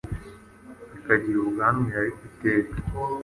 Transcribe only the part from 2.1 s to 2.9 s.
iteka